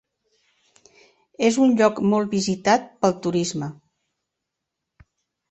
[1.49, 3.71] És un lloc molt visitat pel turisme.